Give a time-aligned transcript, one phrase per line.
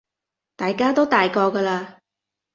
[0.55, 1.99] 大家都大個㗎喇